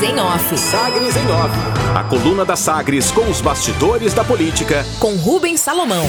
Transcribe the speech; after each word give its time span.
Sagres 0.00 0.02
em 0.02 0.18
Off. 0.18 0.58
Sagres 0.58 1.16
em 1.16 1.30
Off. 1.30 1.54
A 1.94 2.04
coluna 2.04 2.42
da 2.42 2.56
Sagres 2.56 3.10
com 3.10 3.28
os 3.28 3.42
bastidores 3.42 4.14
da 4.14 4.24
política. 4.24 4.82
Com 4.98 5.14
Rubens 5.16 5.60
Salomão. 5.60 6.06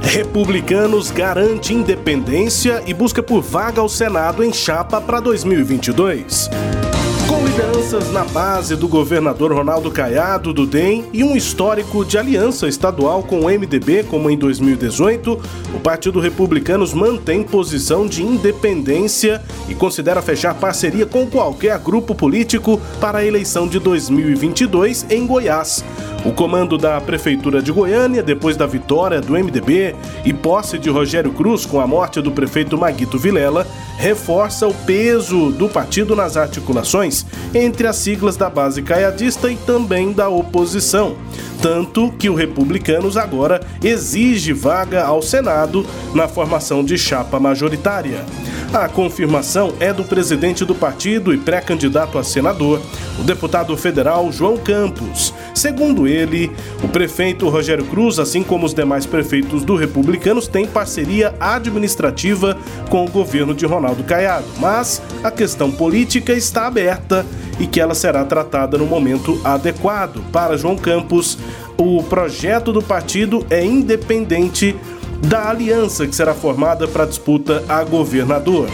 Republicanos 0.00 1.10
garante 1.10 1.74
independência 1.74 2.82
e 2.86 2.94
busca 2.94 3.22
por 3.22 3.42
vaga 3.42 3.82
ao 3.82 3.90
Senado 3.90 4.42
em 4.42 4.54
chapa 4.54 4.98
para 4.98 5.20
2022. 5.20 6.48
Lideranças 7.52 8.10
na 8.10 8.24
base 8.24 8.74
do 8.74 8.88
governador 8.88 9.52
Ronaldo 9.52 9.90
Caiado 9.90 10.54
do 10.54 10.64
DEM 10.64 11.04
e 11.12 11.22
um 11.22 11.36
histórico 11.36 12.02
de 12.02 12.16
aliança 12.16 12.66
estadual 12.66 13.22
com 13.22 13.40
o 13.40 13.44
MDB, 13.44 14.04
como 14.04 14.30
em 14.30 14.38
2018, 14.38 15.38
o 15.74 15.80
Partido 15.80 16.18
Republicanos 16.18 16.94
mantém 16.94 17.42
posição 17.42 18.06
de 18.06 18.22
independência 18.22 19.42
e 19.68 19.74
considera 19.74 20.22
fechar 20.22 20.54
parceria 20.54 21.04
com 21.04 21.26
qualquer 21.26 21.78
grupo 21.78 22.14
político 22.14 22.80
para 22.98 23.18
a 23.18 23.24
eleição 23.24 23.68
de 23.68 23.78
2022 23.78 25.04
em 25.10 25.26
Goiás. 25.26 25.84
O 26.24 26.32
comando 26.32 26.78
da 26.78 27.00
Prefeitura 27.00 27.60
de 27.60 27.72
Goiânia, 27.72 28.22
depois 28.22 28.56
da 28.56 28.64
vitória 28.64 29.20
do 29.20 29.32
MDB 29.32 29.94
e 30.24 30.32
posse 30.32 30.78
de 30.78 30.88
Rogério 30.88 31.32
Cruz 31.32 31.66
com 31.66 31.80
a 31.80 31.86
morte 31.86 32.20
do 32.20 32.30
prefeito 32.30 32.78
Maguito 32.78 33.18
Vilela, 33.18 33.66
reforça 33.98 34.68
o 34.68 34.74
peso 34.74 35.50
do 35.50 35.68
partido 35.68 36.14
nas 36.14 36.36
articulações 36.36 37.26
entre 37.52 37.88
as 37.88 37.96
siglas 37.96 38.36
da 38.36 38.48
base 38.48 38.82
caiadista 38.82 39.50
e 39.50 39.56
também 39.56 40.12
da 40.12 40.28
oposição. 40.28 41.16
Tanto 41.60 42.12
que 42.12 42.30
o 42.30 42.34
Republicanos 42.34 43.16
agora 43.16 43.60
exige 43.82 44.52
vaga 44.52 45.04
ao 45.04 45.22
Senado 45.22 45.84
na 46.14 46.28
formação 46.28 46.84
de 46.84 46.96
chapa 46.96 47.40
majoritária. 47.40 48.24
A 48.72 48.88
confirmação 48.88 49.74
é 49.78 49.92
do 49.92 50.02
presidente 50.02 50.64
do 50.64 50.74
partido 50.74 51.34
e 51.34 51.36
pré-candidato 51.36 52.16
a 52.16 52.24
senador, 52.24 52.80
o 53.20 53.22
deputado 53.22 53.76
federal 53.76 54.32
João 54.32 54.56
Campos. 54.56 55.34
Segundo 55.54 56.08
ele, 56.08 56.50
o 56.82 56.88
prefeito 56.88 57.50
Rogério 57.50 57.84
Cruz, 57.84 58.18
assim 58.18 58.42
como 58.42 58.64
os 58.64 58.72
demais 58.72 59.04
prefeitos 59.04 59.62
do 59.62 59.76
Republicanos, 59.76 60.48
têm 60.48 60.66
parceria 60.66 61.34
administrativa 61.38 62.56
com 62.88 63.04
o 63.04 63.10
governo 63.10 63.54
de 63.54 63.66
Ronaldo 63.66 64.04
Caiado, 64.04 64.46
mas 64.58 65.02
a 65.22 65.30
questão 65.30 65.70
política 65.70 66.32
está 66.32 66.66
aberta 66.66 67.26
e 67.60 67.66
que 67.66 67.78
ela 67.78 67.94
será 67.94 68.24
tratada 68.24 68.78
no 68.78 68.86
momento 68.86 69.38
adequado. 69.44 70.24
Para 70.32 70.56
João 70.56 70.76
Campos, 70.78 71.36
o 71.76 72.02
projeto 72.02 72.72
do 72.72 72.80
partido 72.80 73.46
é 73.50 73.62
independente 73.62 74.74
da 75.22 75.48
aliança 75.48 76.06
que 76.06 76.14
será 76.14 76.34
formada 76.34 76.88
para 76.88 77.04
a 77.04 77.06
disputa 77.06 77.62
a 77.68 77.82
governador. 77.84 78.68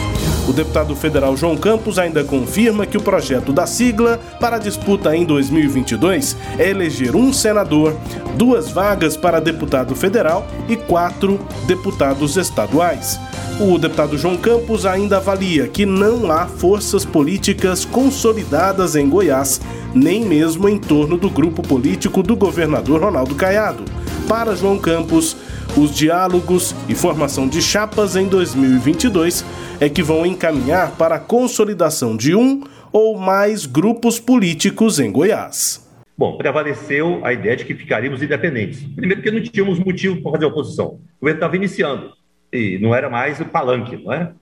O 0.47 0.51
deputado 0.51 0.95
federal 0.95 1.37
João 1.37 1.55
Campos 1.55 1.99
ainda 1.99 2.23
confirma 2.23 2.87
que 2.87 2.97
o 2.97 3.01
projeto 3.01 3.53
da 3.53 3.67
sigla 3.67 4.19
para 4.39 4.55
a 4.55 4.59
disputa 4.59 5.15
em 5.15 5.23
2022 5.23 6.35
é 6.57 6.71
eleger 6.71 7.15
um 7.15 7.31
senador, 7.31 7.95
duas 8.35 8.71
vagas 8.71 9.15
para 9.15 9.39
deputado 9.39 9.95
federal 9.95 10.47
e 10.67 10.75
quatro 10.75 11.39
deputados 11.67 12.35
estaduais. 12.35 13.19
O 13.59 13.77
deputado 13.77 14.17
João 14.17 14.37
Campos 14.37 14.87
ainda 14.87 15.17
avalia 15.17 15.67
que 15.67 15.85
não 15.85 16.31
há 16.31 16.47
forças 16.47 17.05
políticas 17.05 17.85
consolidadas 17.85 18.95
em 18.95 19.07
Goiás, 19.07 19.61
nem 19.93 20.25
mesmo 20.25 20.67
em 20.67 20.79
torno 20.79 21.15
do 21.15 21.29
grupo 21.29 21.61
político 21.61 22.23
do 22.23 22.35
governador 22.35 23.01
Ronaldo 23.01 23.35
Caiado. 23.35 23.83
Para 24.27 24.55
João 24.55 24.79
Campos, 24.79 25.35
os 25.79 25.95
diálogos 25.95 26.75
e 26.89 26.95
formação 26.95 27.47
de 27.47 27.61
chapas 27.61 28.17
em 28.17 28.27
2022 28.27 29.45
é 29.79 29.87
que 29.87 30.03
vão 30.03 30.25
encaminhar 30.25 30.91
para 30.97 31.15
a 31.15 31.19
consolidação 31.19 32.17
de 32.17 32.35
um 32.35 32.63
ou 32.91 33.17
mais 33.17 33.65
grupos 33.65 34.19
políticos 34.19 34.99
em 34.99 35.09
Goiás. 35.09 35.87
Bom, 36.17 36.37
prevaleceu 36.37 37.21
a 37.23 37.31
ideia 37.31 37.55
de 37.55 37.63
que 37.63 37.73
ficaríamos 37.73 38.21
independentes. 38.21 38.83
Primeiro, 38.83 39.21
porque 39.21 39.31
não 39.31 39.41
tínhamos 39.41 39.79
motivo 39.79 40.21
para 40.21 40.33
fazer 40.33 40.45
oposição. 40.45 40.87
O 40.87 41.21
governo 41.21 41.37
estava 41.37 41.55
iniciando 41.55 42.11
e 42.51 42.77
não 42.79 42.93
era 42.93 43.09
mais 43.09 43.39
o 43.39 43.45
palanque, 43.45 43.95
não 44.03 44.11
é? 44.11 44.33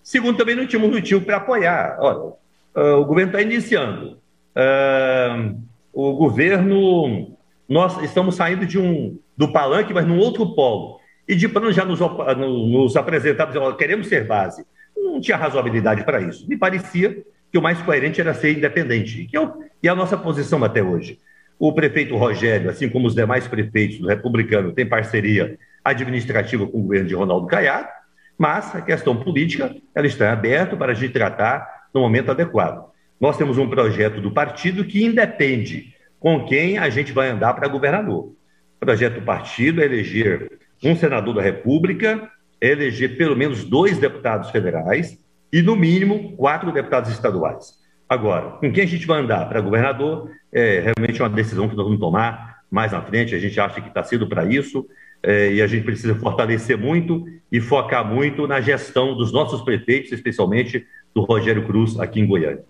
Segundo, 0.00 0.36
também 0.36 0.54
não 0.54 0.66
tínhamos 0.66 0.94
motivo 0.94 1.22
para 1.22 1.38
apoiar. 1.38 1.96
Olha, 1.98 2.34
uh, 2.76 3.00
o 3.00 3.04
governo 3.04 3.30
está 3.30 3.42
iniciando. 3.42 4.16
Uh, 4.54 5.58
o 5.92 6.12
governo, 6.12 7.36
nós 7.68 8.00
estamos 8.02 8.36
saindo 8.36 8.64
de 8.64 8.78
um 8.78 9.18
do 9.36 9.52
palanque, 9.52 9.92
mas 9.92 10.06
num 10.06 10.18
outro 10.18 10.54
polo. 10.54 11.00
E 11.26 11.34
de 11.34 11.48
plano 11.48 11.72
já 11.72 11.84
nos, 11.84 12.00
nos 12.00 12.96
apresentar, 12.96 13.50
queremos 13.76 14.08
ser 14.08 14.26
base. 14.26 14.64
Não 14.96 15.20
tinha 15.20 15.36
razoabilidade 15.36 16.04
para 16.04 16.20
isso. 16.20 16.48
Me 16.48 16.56
parecia 16.56 17.24
que 17.50 17.58
o 17.58 17.62
mais 17.62 17.80
coerente 17.82 18.20
era 18.20 18.34
ser 18.34 18.56
independente, 18.56 19.26
que 19.26 19.36
é, 19.36 19.40
o, 19.40 19.52
e 19.82 19.88
é 19.88 19.90
a 19.90 19.94
nossa 19.94 20.16
posição 20.16 20.62
até 20.64 20.82
hoje. 20.82 21.20
O 21.58 21.72
prefeito 21.72 22.16
Rogério, 22.16 22.68
assim 22.68 22.88
como 22.88 23.06
os 23.06 23.14
demais 23.14 23.46
prefeitos 23.46 23.98
do 23.98 24.08
republicano, 24.08 24.72
tem 24.72 24.84
parceria 24.84 25.56
administrativa 25.84 26.66
com 26.66 26.78
o 26.78 26.82
governo 26.82 27.08
de 27.08 27.14
Ronaldo 27.14 27.46
Caiado, 27.46 27.88
mas 28.36 28.74
a 28.74 28.80
questão 28.80 29.16
política 29.16 29.74
ela 29.94 30.06
está 30.06 30.32
aberta 30.32 30.76
para 30.76 30.92
a 30.92 30.94
gente 30.94 31.12
tratar 31.12 31.86
no 31.94 32.00
momento 32.00 32.30
adequado. 32.30 32.90
Nós 33.20 33.36
temos 33.36 33.56
um 33.56 33.68
projeto 33.68 34.20
do 34.20 34.32
partido 34.32 34.84
que 34.84 35.04
independe 35.04 35.94
com 36.18 36.44
quem 36.44 36.78
a 36.78 36.90
gente 36.90 37.12
vai 37.12 37.28
andar 37.28 37.54
para 37.54 37.68
governador. 37.68 38.32
Projeto 38.84 39.14
do 39.14 39.22
partido 39.22 39.80
é 39.80 39.86
eleger 39.86 40.58
um 40.82 40.94
senador 40.94 41.34
da 41.34 41.40
República, 41.40 42.30
é 42.60 42.72
eleger 42.72 43.16
pelo 43.16 43.34
menos 43.34 43.64
dois 43.64 43.96
deputados 43.96 44.50
federais 44.50 45.18
e, 45.50 45.62
no 45.62 45.74
mínimo, 45.74 46.36
quatro 46.36 46.70
deputados 46.70 47.10
estaduais. 47.10 47.82
Agora, 48.06 48.50
com 48.58 48.70
quem 48.70 48.84
a 48.84 48.86
gente 48.86 49.06
vai 49.06 49.22
andar 49.22 49.48
para 49.48 49.62
governador 49.62 50.30
é 50.52 50.80
realmente 50.80 51.22
uma 51.22 51.30
decisão 51.30 51.66
que 51.66 51.74
nós 51.74 51.86
vamos 51.86 51.98
tomar 51.98 52.58
mais 52.70 52.92
na 52.92 53.00
frente. 53.00 53.34
A 53.34 53.38
gente 53.38 53.58
acha 53.58 53.80
que 53.80 53.88
está 53.88 54.02
cedo 54.02 54.28
para 54.28 54.44
isso 54.44 54.86
é, 55.22 55.54
e 55.54 55.62
a 55.62 55.66
gente 55.66 55.84
precisa 55.84 56.14
fortalecer 56.16 56.76
muito 56.76 57.24
e 57.50 57.62
focar 57.62 58.06
muito 58.06 58.46
na 58.46 58.60
gestão 58.60 59.16
dos 59.16 59.32
nossos 59.32 59.62
prefeitos, 59.62 60.12
especialmente 60.12 60.86
do 61.14 61.22
Rogério 61.22 61.64
Cruz 61.64 61.98
aqui 61.98 62.20
em 62.20 62.26
Goiânia. 62.26 62.64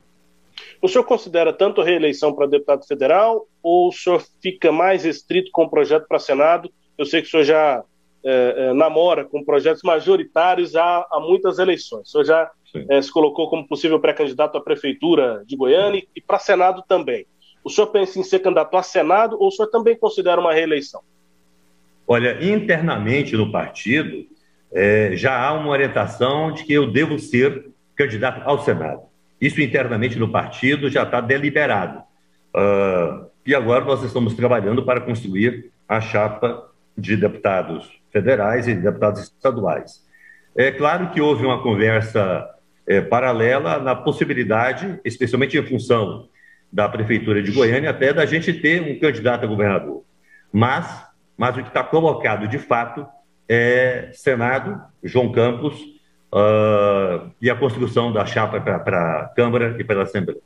O 0.84 0.88
senhor 0.88 1.04
considera 1.04 1.50
tanto 1.50 1.80
a 1.80 1.84
reeleição 1.84 2.34
para 2.34 2.46
deputado 2.46 2.86
federal 2.86 3.48
ou 3.62 3.88
o 3.88 3.92
senhor 3.92 4.22
fica 4.42 4.70
mais 4.70 5.06
estrito 5.06 5.50
com 5.50 5.62
o 5.62 5.70
projeto 5.70 6.06
para 6.06 6.18
Senado? 6.18 6.70
Eu 6.98 7.06
sei 7.06 7.22
que 7.22 7.28
o 7.28 7.30
senhor 7.30 7.42
já 7.42 7.82
é, 8.22 8.54
é, 8.54 8.74
namora 8.74 9.24
com 9.24 9.42
projetos 9.42 9.80
majoritários 9.82 10.76
há, 10.76 11.06
há 11.10 11.18
muitas 11.20 11.58
eleições. 11.58 12.08
O 12.08 12.10
senhor 12.10 12.24
já 12.24 12.50
é, 12.90 13.00
se 13.00 13.10
colocou 13.10 13.48
como 13.48 13.66
possível 13.66 13.98
pré-candidato 13.98 14.58
à 14.58 14.60
prefeitura 14.60 15.42
de 15.46 15.56
Goiânia 15.56 16.04
e 16.14 16.20
para 16.20 16.38
Senado 16.38 16.84
também. 16.86 17.24
O 17.64 17.70
senhor 17.70 17.86
pensa 17.86 18.18
em 18.18 18.22
ser 18.22 18.40
candidato 18.40 18.76
a 18.76 18.82
Senado 18.82 19.38
ou 19.40 19.48
o 19.48 19.50
senhor 19.50 19.70
também 19.70 19.96
considera 19.96 20.38
uma 20.38 20.52
reeleição? 20.52 21.00
Olha, 22.06 22.44
internamente 22.44 23.34
no 23.38 23.50
partido 23.50 24.26
é, 24.70 25.12
já 25.16 25.34
há 25.42 25.54
uma 25.54 25.70
orientação 25.70 26.52
de 26.52 26.62
que 26.62 26.74
eu 26.74 26.92
devo 26.92 27.18
ser 27.18 27.70
candidato 27.96 28.42
ao 28.44 28.62
Senado. 28.62 29.13
Isso 29.44 29.60
internamente 29.60 30.18
no 30.18 30.30
partido 30.30 30.88
já 30.88 31.02
está 31.02 31.20
deliberado. 31.20 31.98
Uh, 32.56 33.26
e 33.44 33.54
agora 33.54 33.84
nós 33.84 34.02
estamos 34.02 34.32
trabalhando 34.32 34.82
para 34.86 35.02
construir 35.02 35.70
a 35.86 36.00
chapa 36.00 36.70
de 36.96 37.14
deputados 37.14 38.00
federais 38.10 38.66
e 38.66 38.74
deputados 38.74 39.20
estaduais. 39.20 40.02
É 40.56 40.70
claro 40.70 41.10
que 41.10 41.20
houve 41.20 41.44
uma 41.44 41.62
conversa 41.62 42.48
é, 42.86 43.02
paralela 43.02 43.78
na 43.78 43.94
possibilidade, 43.94 44.98
especialmente 45.04 45.58
em 45.58 45.66
função 45.66 46.26
da 46.72 46.88
Prefeitura 46.88 47.42
de 47.42 47.52
Goiânia, 47.52 47.90
até 47.90 48.14
da 48.14 48.24
gente 48.24 48.50
ter 48.50 48.80
um 48.80 48.98
candidato 48.98 49.44
a 49.44 49.46
governador. 49.46 50.04
Mas, 50.50 51.04
mas 51.36 51.54
o 51.54 51.60
que 51.60 51.68
está 51.68 51.84
colocado 51.84 52.48
de 52.48 52.58
fato 52.58 53.06
é 53.46 54.08
Senado, 54.14 54.80
João 55.02 55.30
Campos, 55.32 55.93
uh, 56.34 57.30
e 57.40 57.48
a 57.48 57.56
construção 57.56 58.12
da 58.12 58.26
chapa 58.26 58.60
para 58.60 59.20
a 59.20 59.28
Câmara 59.28 59.76
e 59.78 59.84
para 59.84 60.00
a 60.00 60.02
Assembleia. 60.02 60.40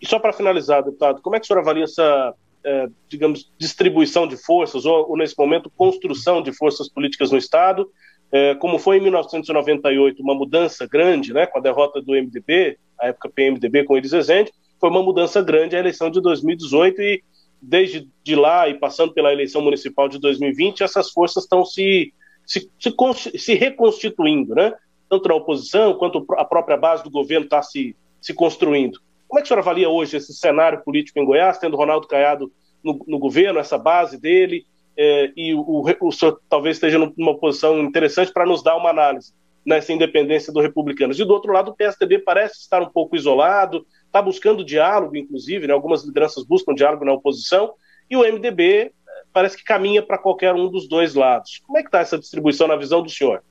E 0.00 0.06
só 0.06 0.18
para 0.18 0.32
finalizar, 0.32 0.84
deputado, 0.84 1.20
como 1.20 1.34
é 1.34 1.40
que 1.40 1.44
o 1.44 1.46
senhor 1.48 1.60
avalia 1.60 1.84
essa, 1.84 2.34
é, 2.64 2.86
digamos, 3.08 3.50
distribuição 3.58 4.28
de 4.28 4.36
forças, 4.36 4.84
ou, 4.84 5.10
ou, 5.10 5.16
nesse 5.16 5.34
momento, 5.36 5.70
construção 5.70 6.42
de 6.42 6.52
forças 6.52 6.88
políticas 6.88 7.30
no 7.30 7.38
Estado? 7.38 7.90
É, 8.30 8.54
como 8.56 8.78
foi 8.78 8.98
em 8.98 9.00
1998, 9.00 10.22
uma 10.22 10.34
mudança 10.34 10.86
grande, 10.86 11.32
né, 11.32 11.46
com 11.46 11.58
a 11.58 11.62
derrota 11.62 12.00
do 12.02 12.12
MDB, 12.12 12.76
a 13.00 13.08
época 13.08 13.30
PMDB 13.30 13.84
com 13.84 13.96
Elis 13.96 14.12
Rezende, 14.12 14.52
foi 14.78 14.90
uma 14.90 15.02
mudança 15.02 15.40
grande 15.42 15.74
a 15.76 15.78
eleição 15.78 16.10
de 16.10 16.20
2018 16.20 17.00
e 17.00 17.22
desde 17.62 18.08
de 18.22 18.34
lá 18.34 18.68
e 18.68 18.74
passando 18.74 19.14
pela 19.14 19.32
eleição 19.32 19.62
municipal 19.62 20.08
de 20.08 20.18
2020, 20.18 20.82
essas 20.82 21.10
forças 21.10 21.44
estão 21.44 21.64
se 21.64 22.12
se, 22.46 22.70
se, 22.78 23.38
se 23.38 23.54
reconstituindo, 23.54 24.54
né? 24.54 24.72
tanto 25.08 25.28
na 25.28 25.34
oposição 25.34 25.94
quanto 25.94 26.24
a 26.36 26.44
própria 26.44 26.76
base 26.76 27.02
do 27.04 27.10
governo 27.10 27.44
está 27.44 27.62
se, 27.62 27.94
se 28.20 28.32
construindo. 28.34 29.00
Como 29.28 29.38
é 29.38 29.42
que 29.42 29.46
o 29.46 29.48
senhor 29.48 29.60
avalia 29.60 29.88
hoje 29.88 30.16
esse 30.16 30.32
cenário 30.34 30.82
político 30.82 31.18
em 31.18 31.24
Goiás, 31.24 31.58
tendo 31.58 31.76
Ronaldo 31.76 32.06
Caiado 32.06 32.52
no, 32.82 32.98
no 33.06 33.18
governo, 33.18 33.58
essa 33.58 33.76
base 33.76 34.20
dele, 34.20 34.64
é, 34.96 35.32
e 35.36 35.54
o, 35.54 35.60
o, 35.60 36.08
o 36.08 36.12
senhor 36.12 36.40
talvez 36.48 36.76
esteja 36.76 36.98
numa 36.98 37.36
posição 37.36 37.78
interessante 37.80 38.32
para 38.32 38.46
nos 38.46 38.62
dar 38.62 38.76
uma 38.76 38.90
análise. 38.90 39.32
nessa 39.64 39.92
independência 39.92 40.52
do 40.52 40.60
Republicanos. 40.60 41.18
E 41.18 41.24
do 41.24 41.32
outro 41.32 41.52
lado, 41.52 41.72
o 41.72 41.74
PSDB 41.74 42.20
parece 42.20 42.60
estar 42.60 42.80
um 42.80 42.88
pouco 42.88 43.16
isolado, 43.16 43.84
está 44.06 44.22
buscando 44.22 44.64
diálogo, 44.64 45.16
inclusive, 45.16 45.66
né? 45.66 45.74
algumas 45.74 46.04
lideranças 46.04 46.44
buscam 46.44 46.72
diálogo 46.72 47.04
na 47.04 47.12
oposição, 47.12 47.74
e 48.08 48.16
o 48.16 48.20
MDB 48.20 48.62
eh, 48.72 48.92
parece 49.36 49.54
que 49.54 49.64
caminha 49.64 50.00
para 50.00 50.16
qualquer 50.16 50.54
um 50.54 50.70
dos 50.70 50.88
dois 50.88 51.14
lados. 51.14 51.60
Como 51.66 51.76
é 51.76 51.82
que 51.82 51.88
está 51.88 51.98
essa 51.98 52.18
distribuição 52.18 52.66
na 52.66 52.74
visão 52.74 53.02
do 53.02 53.10
senhor? 53.10 53.42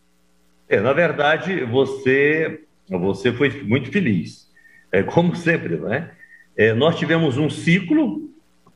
É, 0.68 0.80
na 0.80 0.92
verdade, 0.94 1.64
você, 1.64 2.62
você 2.90 3.32
foi 3.32 3.62
muito 3.62 3.92
feliz, 3.92 4.52
é, 4.92 5.04
como 5.04 5.36
sempre, 5.36 5.76
né? 5.76 6.10
É, 6.58 6.74
nós 6.74 6.98
tivemos 6.98 7.38
um 7.38 7.52
ciclo 7.52 8.32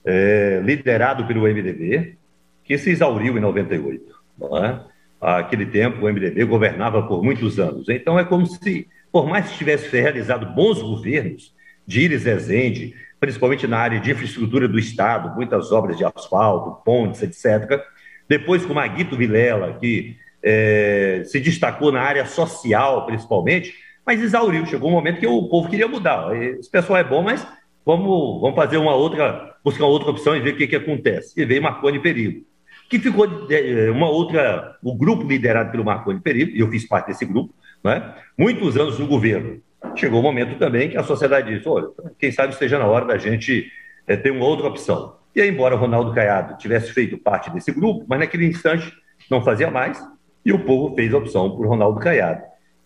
é, 0.05 0.61
liderado 0.63 1.25
pelo 1.25 1.47
MDB 1.47 2.15
que 2.63 2.77
se 2.77 2.91
exauriu 2.91 3.35
em 3.35 3.41
98. 3.41 4.05
Não 4.37 4.63
é? 4.63 4.79
Aquele 5.19 5.65
tempo, 5.65 6.05
o 6.05 6.13
MDB 6.13 6.45
governava 6.45 7.01
por 7.01 7.23
muitos 7.23 7.59
anos. 7.59 7.89
Então, 7.89 8.19
é 8.19 8.23
como 8.23 8.45
se, 8.45 8.87
por 9.11 9.27
mais 9.27 9.49
que 9.49 9.57
tivesse 9.57 9.89
realizado 9.99 10.53
bons 10.53 10.79
governos, 10.79 11.55
de 11.87 12.01
Iris 12.01 12.23
Rezende, 12.23 12.93
principalmente 13.19 13.67
na 13.67 13.77
área 13.77 13.99
de 13.99 14.11
infraestrutura 14.11 14.67
do 14.67 14.79
Estado, 14.79 15.35
muitas 15.35 15.71
obras 15.71 15.97
de 15.97 16.05
asfalto, 16.05 16.81
pontes, 16.83 17.21
etc. 17.21 17.81
Depois 18.27 18.65
com 18.65 18.73
Maguito 18.73 19.17
Vilela, 19.17 19.77
que 19.79 20.15
é, 20.41 21.23
se 21.25 21.39
destacou 21.39 21.91
na 21.91 22.01
área 22.01 22.25
social, 22.25 23.05
principalmente, 23.05 23.73
mas 24.05 24.21
exauriu. 24.21 24.65
Chegou 24.65 24.89
um 24.89 24.93
momento 24.93 25.19
que 25.19 25.27
o 25.27 25.49
povo 25.49 25.69
queria 25.69 25.87
mudar. 25.87 26.35
Esse 26.35 26.69
pessoal 26.69 26.99
é 26.99 27.03
bom, 27.03 27.21
mas 27.21 27.45
vamos, 27.85 28.41
vamos 28.41 28.55
fazer 28.55 28.77
uma 28.77 28.95
outra, 28.95 29.55
buscar 29.63 29.83
uma 29.83 29.91
outra 29.91 30.11
opção 30.11 30.35
e 30.35 30.39
ver 30.39 30.53
o 30.53 30.57
que, 30.57 30.67
que 30.67 30.75
acontece. 30.75 31.39
E 31.39 31.45
veio 31.45 31.61
Marconi 31.61 31.99
Perillo, 31.99 32.43
que 32.89 32.99
ficou 32.99 33.27
é, 33.49 33.91
uma 33.91 34.09
outra, 34.09 34.77
o 34.81 34.95
grupo 34.95 35.27
liderado 35.27 35.71
pelo 35.71 35.83
Marconi 35.83 36.21
Perillo, 36.21 36.51
e 36.51 36.59
eu 36.61 36.69
fiz 36.69 36.87
parte 36.87 37.07
desse 37.07 37.25
grupo, 37.25 37.53
né? 37.83 38.15
muitos 38.37 38.77
anos 38.77 38.97
no 38.97 39.07
governo 39.07 39.61
chegou 39.95 40.19
o 40.19 40.21
um 40.21 40.25
momento 40.25 40.57
também 40.57 40.89
que 40.89 40.97
a 40.97 41.03
sociedade 41.03 41.55
disse: 41.55 41.67
olha, 41.67 41.87
quem 42.17 42.31
sabe 42.31 42.53
esteja 42.53 42.77
na 42.77 42.85
hora 42.85 43.05
da 43.05 43.17
gente 43.17 43.71
é, 44.07 44.15
ter 44.15 44.31
uma 44.31 44.45
outra 44.45 44.67
opção. 44.67 45.15
E 45.35 45.41
embora 45.41 45.75
Ronaldo 45.75 46.13
Caiado 46.13 46.57
tivesse 46.57 46.91
feito 46.91 47.17
parte 47.17 47.49
desse 47.51 47.71
grupo, 47.71 48.05
mas 48.07 48.19
naquele 48.19 48.45
instante 48.45 48.91
não 49.29 49.43
fazia 49.43 49.69
mais, 49.69 50.01
e 50.43 50.51
o 50.51 50.59
povo 50.59 50.95
fez 50.95 51.13
a 51.13 51.17
opção 51.17 51.55
por 51.55 51.67
Ronaldo 51.67 51.99
Caiado. 51.99 52.41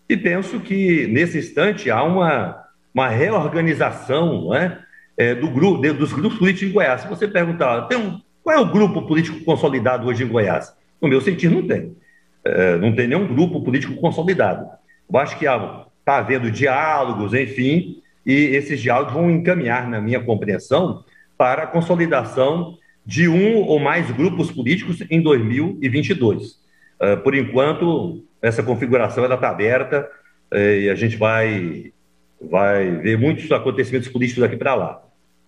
E 0.08 0.16
penso 0.16 0.60
que, 0.60 1.06
nesse 1.06 1.38
instante, 1.38 1.90
há 1.90 2.02
uma, 2.02 2.62
uma 2.92 3.08
reorganização 3.08 4.50
né, 4.50 4.78
é, 5.16 5.34
do 5.34 5.48
grupo, 5.50 5.80
de, 5.80 5.92
dos 5.92 6.12
grupos 6.12 6.38
políticos 6.38 6.68
em 6.68 6.72
Goiás. 6.72 7.00
Se 7.00 7.08
você 7.08 7.26
perguntar, 7.26 7.82
tem 7.88 7.96
um, 7.96 8.20
qual 8.42 8.56
é 8.56 8.60
o 8.60 8.70
grupo 8.70 9.02
político 9.06 9.42
consolidado 9.44 10.06
hoje 10.06 10.24
em 10.24 10.28
Goiás? 10.28 10.76
No 11.00 11.08
meu 11.08 11.20
sentido, 11.20 11.54
não 11.54 11.66
tem. 11.66 11.96
É, 12.44 12.76
não 12.76 12.94
tem 12.94 13.06
nenhum 13.08 13.26
grupo 13.26 13.62
político 13.62 13.94
consolidado. 13.94 14.68
Eu 15.10 15.18
acho 15.18 15.38
que 15.38 15.46
há 15.46 15.86
está 16.04 16.18
havendo 16.18 16.50
diálogos, 16.50 17.32
enfim, 17.32 18.02
e 18.26 18.32
esses 18.32 18.80
diálogos 18.80 19.14
vão 19.14 19.30
encaminhar, 19.30 19.88
na 19.88 20.02
minha 20.02 20.20
compreensão, 20.20 21.02
para 21.36 21.62
a 21.62 21.66
consolidação 21.66 22.76
de 23.04 23.26
um 23.26 23.56
ou 23.62 23.78
mais 23.78 24.10
grupos 24.10 24.50
políticos 24.50 25.02
em 25.10 25.20
2022. 25.20 26.52
Uh, 26.52 26.56
ah, 27.00 27.16
por 27.16 27.34
enquanto, 27.34 28.22
essa 28.40 28.62
configuração 28.62 29.24
está 29.24 29.48
aberta 29.48 30.08
uh, 30.52 30.56
e 30.56 30.90
a 30.90 30.94
gente 30.94 31.16
vai, 31.16 31.92
vai 32.40 32.90
ver 32.98 33.18
muitos 33.18 33.50
acontecimentos 33.50 34.08
políticos 34.08 34.42
daqui 34.42 34.56
para 34.56 34.74
lá. 34.74 35.02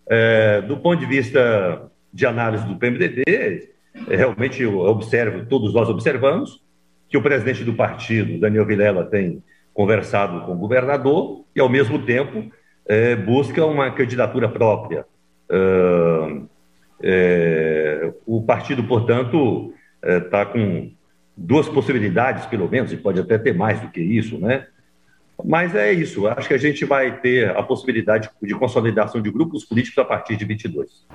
Uh, 0.06 0.66
do 0.66 0.78
ponto 0.78 0.98
de 0.98 1.06
vista 1.06 1.90
de 2.12 2.26
análise 2.26 2.66
do 2.66 2.76
PMDB, 2.76 3.70
realmente 4.08 4.62
eu 4.62 4.78
observo, 4.78 5.44
todos 5.46 5.72
nós 5.74 5.88
observamos, 5.88 6.62
que 7.08 7.16
o 7.16 7.22
presidente 7.22 7.62
do 7.62 7.74
partido, 7.74 8.40
Daniel 8.40 8.66
Vilela, 8.66 9.04
tem 9.04 9.42
conversado 9.76 10.40
com 10.46 10.52
o 10.52 10.56
governador 10.56 11.44
e, 11.54 11.60
ao 11.60 11.68
mesmo 11.68 11.98
tempo, 12.06 12.50
é, 12.88 13.14
busca 13.14 13.64
uma 13.66 13.90
candidatura 13.90 14.48
própria. 14.48 15.04
É, 17.02 18.10
o 18.24 18.42
partido, 18.42 18.82
portanto, 18.84 19.74
está 20.02 20.40
é, 20.40 20.44
com 20.46 20.90
duas 21.36 21.68
possibilidades, 21.68 22.46
pelo 22.46 22.70
menos, 22.70 22.90
e 22.90 22.96
pode 22.96 23.20
até 23.20 23.36
ter 23.36 23.54
mais 23.54 23.78
do 23.78 23.90
que 23.90 24.00
isso, 24.00 24.38
né? 24.38 24.66
Mas 25.44 25.74
é 25.74 25.92
isso, 25.92 26.26
acho 26.26 26.48
que 26.48 26.54
a 26.54 26.58
gente 26.58 26.86
vai 26.86 27.20
ter 27.20 27.50
a 27.50 27.62
possibilidade 27.62 28.30
de 28.42 28.54
consolidação 28.54 29.20
de 29.20 29.30
grupos 29.30 29.66
políticos 29.66 29.98
a 29.98 30.04
partir 30.04 30.36
de 30.36 30.46
22. 30.46 31.06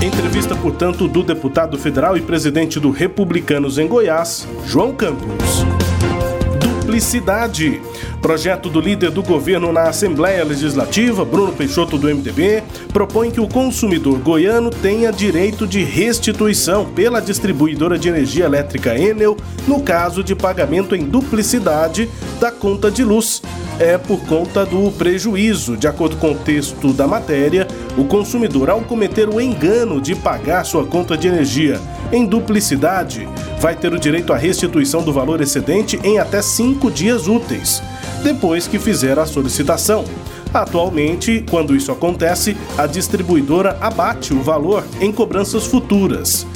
Entrevista, 0.00 0.54
portanto, 0.54 1.08
do 1.08 1.24
deputado 1.24 1.76
federal 1.76 2.16
e 2.16 2.20
presidente 2.20 2.78
do 2.78 2.90
Republicanos 2.92 3.78
em 3.78 3.88
Goiás, 3.88 4.46
João 4.64 4.94
Campos. 4.94 5.87
Duplicidade. 6.98 7.80
Projeto 8.20 8.68
do 8.68 8.80
líder 8.80 9.12
do 9.12 9.22
governo 9.22 9.72
na 9.72 9.84
Assembleia 9.84 10.42
Legislativa, 10.42 11.24
Bruno 11.24 11.52
Peixoto 11.52 11.96
do 11.96 12.08
MDB, 12.08 12.64
propõe 12.92 13.30
que 13.30 13.40
o 13.40 13.46
consumidor 13.46 14.18
goiano 14.18 14.68
tenha 14.68 15.12
direito 15.12 15.64
de 15.64 15.84
restituição 15.84 16.86
pela 16.86 17.20
distribuidora 17.20 17.96
de 17.96 18.08
energia 18.08 18.46
elétrica 18.46 18.98
Enel 18.98 19.36
no 19.68 19.80
caso 19.80 20.24
de 20.24 20.34
pagamento 20.34 20.96
em 20.96 21.04
duplicidade 21.04 22.10
da 22.40 22.50
conta 22.50 22.90
de 22.90 23.04
luz. 23.04 23.42
É 23.78 23.96
por 23.96 24.18
conta 24.26 24.66
do 24.66 24.90
prejuízo. 24.90 25.76
De 25.76 25.86
acordo 25.86 26.16
com 26.16 26.32
o 26.32 26.34
texto 26.34 26.92
da 26.92 27.06
matéria, 27.06 27.68
o 27.96 28.02
consumidor, 28.06 28.70
ao 28.70 28.80
cometer 28.80 29.28
o 29.28 29.40
engano 29.40 30.00
de 30.00 30.16
pagar 30.16 30.64
sua 30.64 30.84
conta 30.84 31.16
de 31.16 31.28
energia 31.28 31.80
em 32.12 32.26
duplicidade, 32.26 33.28
vai 33.60 33.74
ter 33.74 33.92
o 33.92 33.98
direito 33.98 34.32
à 34.32 34.36
restituição 34.36 35.02
do 35.02 35.12
valor 35.12 35.40
excedente 35.40 35.98
em 36.02 36.18
até 36.18 36.40
cinco 36.40 36.90
dias 36.90 37.26
úteis 37.26 37.82
depois 38.22 38.66
que 38.66 38.78
fizer 38.78 39.18
a 39.18 39.26
solicitação. 39.26 40.04
Atualmente, 40.52 41.44
quando 41.50 41.76
isso 41.76 41.92
acontece, 41.92 42.56
a 42.76 42.86
distribuidora 42.86 43.76
abate 43.80 44.32
o 44.32 44.42
valor 44.42 44.84
em 45.00 45.12
cobranças 45.12 45.66
futuras. 45.66 46.46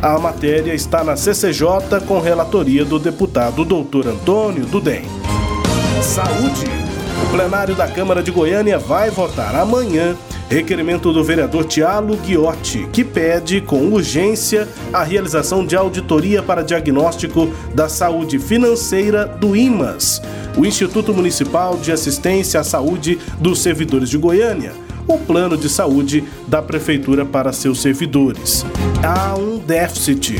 A 0.00 0.18
matéria 0.18 0.72
está 0.72 1.04
na 1.04 1.16
CCJ 1.16 2.00
com 2.06 2.20
relatoria 2.20 2.84
do 2.84 2.98
deputado 2.98 3.64
Dr. 3.64 4.08
Antônio 4.08 4.64
Dudem. 4.64 5.02
Saúde. 6.02 6.64
O 7.22 7.30
plenário 7.32 7.74
da 7.74 7.86
Câmara 7.86 8.22
de 8.22 8.30
Goiânia 8.30 8.78
vai 8.78 9.10
votar 9.10 9.54
amanhã 9.54 10.16
requerimento 10.50 11.12
do 11.12 11.22
vereador 11.22 11.64
Tiago 11.64 12.16
Guiotti, 12.16 12.88
que 12.92 13.04
pede 13.04 13.60
com 13.60 13.86
urgência 13.86 14.68
a 14.92 15.04
realização 15.04 15.64
de 15.64 15.76
auditoria 15.76 16.42
para 16.42 16.64
diagnóstico 16.64 17.48
da 17.72 17.88
saúde 17.88 18.36
financeira 18.36 19.26
do 19.26 19.54
IMAS, 19.54 20.20
o 20.58 20.66
Instituto 20.66 21.14
Municipal 21.14 21.76
de 21.76 21.92
Assistência 21.92 22.58
à 22.58 22.64
Saúde 22.64 23.16
dos 23.38 23.60
Servidores 23.60 24.10
de 24.10 24.18
Goiânia 24.18 24.72
o 25.06 25.18
plano 25.18 25.56
de 25.56 25.68
saúde 25.68 26.22
da 26.46 26.62
prefeitura 26.62 27.24
para 27.24 27.52
seus 27.52 27.82
servidores. 27.82 28.64
Há 29.02 29.34
um 29.34 29.58
déficit. 29.58 30.36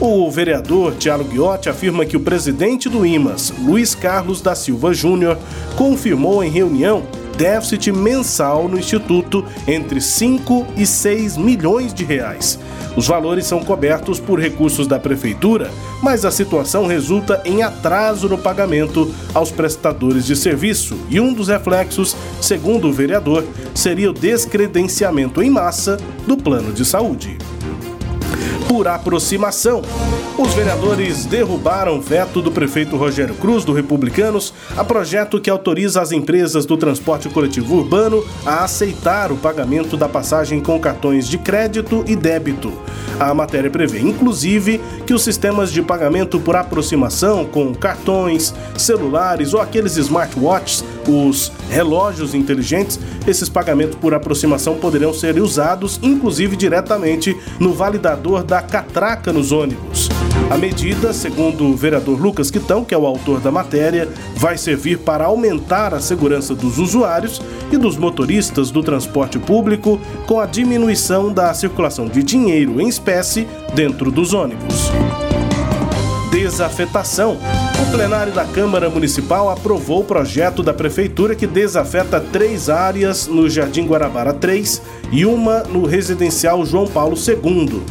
O 0.00 0.30
vereador 0.30 0.94
Tiago 0.94 1.24
Guiotti 1.24 1.68
afirma 1.68 2.06
que 2.06 2.16
o 2.16 2.20
presidente 2.20 2.88
do 2.88 3.04
IMAS, 3.04 3.52
Luiz 3.62 3.94
Carlos 3.94 4.40
da 4.40 4.54
Silva 4.54 4.94
Júnior, 4.94 5.36
confirmou 5.76 6.42
em 6.42 6.50
reunião 6.50 7.02
déficit 7.36 7.92
mensal 7.92 8.68
no 8.68 8.78
Instituto 8.78 9.44
entre 9.66 10.00
5 10.00 10.66
e 10.76 10.86
6 10.86 11.36
milhões 11.36 11.92
de 11.92 12.04
reais. 12.04 12.58
Os 12.96 13.06
valores 13.06 13.46
são 13.46 13.62
cobertos 13.62 14.18
por 14.18 14.40
recursos 14.40 14.86
da 14.86 14.98
Prefeitura, 14.98 15.70
mas 16.02 16.24
a 16.24 16.30
situação 16.30 16.86
resulta 16.86 17.42
em 17.44 17.62
atraso 17.62 18.28
no 18.28 18.38
pagamento 18.38 19.14
aos 19.34 19.50
prestadores 19.50 20.24
de 20.24 20.34
serviço 20.34 20.98
e 21.10 21.20
um 21.20 21.32
dos 21.32 21.48
reflexos, 21.48 22.16
segundo 22.40 22.88
o 22.88 22.92
vereador, 22.92 23.44
seria 23.74 24.10
o 24.10 24.14
descredenciamento 24.14 25.42
em 25.42 25.50
massa 25.50 25.98
do 26.26 26.36
plano 26.36 26.72
de 26.72 26.84
saúde 26.84 27.36
por 28.68 28.88
aproximação. 28.88 29.82
Os 30.38 30.52
vereadores 30.52 31.24
derrubaram 31.24 32.00
veto 32.00 32.42
do 32.42 32.52
prefeito 32.52 32.96
Rogério 32.96 33.34
Cruz, 33.34 33.64
do 33.64 33.72
Republicanos, 33.72 34.52
a 34.76 34.84
projeto 34.84 35.40
que 35.40 35.48
autoriza 35.48 36.02
as 36.02 36.12
empresas 36.12 36.66
do 36.66 36.76
transporte 36.76 37.28
coletivo 37.28 37.76
urbano 37.76 38.22
a 38.44 38.64
aceitar 38.64 39.32
o 39.32 39.36
pagamento 39.36 39.96
da 39.96 40.08
passagem 40.08 40.60
com 40.60 40.78
cartões 40.78 41.26
de 41.26 41.38
crédito 41.38 42.04
e 42.06 42.14
débito. 42.14 42.72
A 43.18 43.32
matéria 43.32 43.70
prevê, 43.70 44.00
inclusive, 44.00 44.78
que 45.06 45.14
os 45.14 45.22
sistemas 45.22 45.72
de 45.72 45.80
pagamento 45.80 46.38
por 46.38 46.54
aproximação 46.54 47.46
com 47.46 47.74
cartões, 47.74 48.54
celulares 48.76 49.54
ou 49.54 49.60
aqueles 49.60 49.96
smartwatches, 49.96 50.84
os 51.08 51.50
relógios 51.70 52.34
inteligentes, 52.34 52.98
esses 53.26 53.48
pagamentos 53.48 53.96
por 53.96 54.14
aproximação 54.14 54.76
poderão 54.76 55.12
ser 55.12 55.40
usados, 55.40 55.98
inclusive 56.02 56.56
diretamente 56.56 57.36
no 57.58 57.72
validador 57.72 58.42
da 58.42 58.62
catraca 58.62 59.32
nos 59.32 59.52
ônibus. 59.52 60.08
A 60.50 60.56
medida, 60.56 61.12
segundo 61.12 61.64
o 61.64 61.76
vereador 61.76 62.20
Lucas 62.20 62.50
Quitão, 62.50 62.84
que 62.84 62.94
é 62.94 62.98
o 62.98 63.06
autor 63.06 63.40
da 63.40 63.50
matéria, 63.50 64.08
vai 64.36 64.56
servir 64.56 64.98
para 64.98 65.24
aumentar 65.24 65.92
a 65.92 66.00
segurança 66.00 66.54
dos 66.54 66.78
usuários 66.78 67.42
e 67.72 67.76
dos 67.76 67.96
motoristas 67.96 68.70
do 68.70 68.82
transporte 68.82 69.38
público 69.38 70.00
com 70.26 70.38
a 70.38 70.46
diminuição 70.46 71.32
da 71.32 71.52
circulação 71.52 72.06
de 72.06 72.22
dinheiro 72.22 72.80
em 72.80 72.88
espécie 72.88 73.46
dentro 73.74 74.10
dos 74.10 74.32
ônibus. 74.32 74.90
Desafetação. 76.30 77.38
O 77.82 77.90
plenário 77.90 78.32
da 78.32 78.44
Câmara 78.44 78.88
Municipal 78.88 79.50
aprovou 79.50 80.00
o 80.00 80.04
projeto 80.04 80.62
da 80.62 80.72
Prefeitura 80.72 81.34
que 81.34 81.46
desafeta 81.46 82.20
três 82.20 82.68
áreas 82.68 83.26
no 83.26 83.48
Jardim 83.48 83.86
Guarabara 83.86 84.32
3 84.32 84.82
e 85.12 85.24
uma 85.24 85.60
no 85.64 85.86
residencial 85.86 86.64
João 86.64 86.86
Paulo 86.86 87.16
II. 87.16 87.82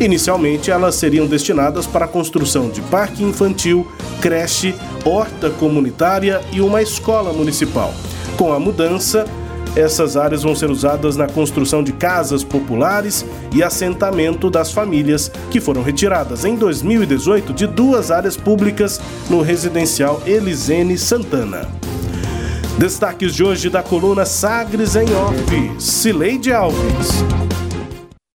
Inicialmente, 0.00 0.70
elas 0.70 0.94
seriam 0.94 1.26
destinadas 1.26 1.86
para 1.86 2.06
a 2.06 2.08
construção 2.08 2.70
de 2.70 2.80
parque 2.82 3.22
infantil, 3.22 3.86
creche, 4.20 4.74
horta 5.04 5.50
comunitária 5.50 6.40
e 6.52 6.60
uma 6.60 6.82
escola 6.82 7.32
municipal. 7.32 7.94
Com 8.36 8.52
a 8.52 8.58
mudança, 8.58 9.26
essas 9.74 10.16
áreas 10.16 10.42
vão 10.42 10.54
ser 10.54 10.70
usadas 10.70 11.16
na 11.16 11.26
construção 11.26 11.82
de 11.82 11.92
casas 11.92 12.44
populares 12.44 13.24
e 13.54 13.62
assentamento 13.62 14.50
das 14.50 14.70
famílias, 14.70 15.30
que 15.50 15.60
foram 15.60 15.82
retiradas 15.82 16.44
em 16.44 16.56
2018 16.56 17.52
de 17.52 17.66
duas 17.66 18.10
áreas 18.10 18.36
públicas 18.36 19.00
no 19.30 19.40
residencial 19.40 20.22
Elisene 20.26 20.98
Santana. 20.98 21.68
Destaques 22.78 23.34
de 23.34 23.44
hoje 23.44 23.70
da 23.70 23.82
coluna 23.82 24.24
Sagres 24.24 24.96
em 24.96 25.06
Off, 25.14 25.80
Cileide 25.80 26.52
Alves. 26.52 27.22